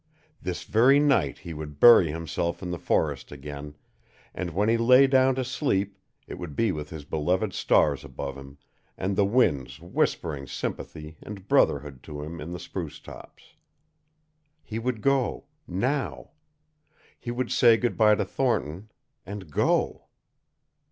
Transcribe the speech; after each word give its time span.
This 0.41 0.63
very 0.63 0.99
night 0.99 1.37
he 1.37 1.53
would 1.53 1.79
bury 1.79 2.09
himself 2.09 2.63
in 2.63 2.71
the 2.71 2.79
forest 2.79 3.31
again, 3.31 3.75
and 4.33 4.49
when 4.49 4.67
he 4.67 4.75
lay 4.75 5.05
down 5.05 5.35
to 5.35 5.43
sleep 5.43 5.95
it 6.25 6.39
would 6.39 6.55
be 6.55 6.71
with 6.71 6.89
his 6.89 7.05
beloved 7.05 7.53
stars 7.53 8.03
above 8.03 8.35
him, 8.35 8.57
and 8.97 9.15
the 9.15 9.25
winds 9.27 9.79
whispering 9.79 10.47
sympathy 10.47 11.17
and 11.21 11.47
brotherhood 11.47 12.01
to 12.01 12.23
him 12.23 12.41
in 12.41 12.51
the 12.51 12.57
spruce 12.59 12.99
tops. 12.99 13.53
He 14.63 14.79
would 14.79 15.01
go 15.03 15.43
NOW. 15.67 16.31
He 17.19 17.29
would 17.29 17.51
say 17.51 17.77
good 17.77 17.95
by 17.95 18.15
to 18.15 18.25
Thornton 18.25 18.89
and 19.23 19.51
GO. 19.51 20.07